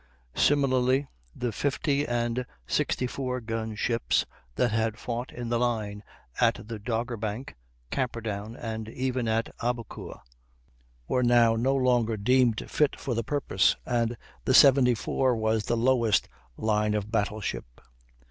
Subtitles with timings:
[0.33, 6.01] Similarly the 50 and 64 gun ships that had fought in the line
[6.39, 7.53] at the Doggerbank,
[7.91, 10.15] Camperdown, and even at Aboukir,
[11.07, 16.27] were now no longer deemed fit for the purpose, and the 74 was the lowest
[16.57, 17.79] line of battle ship.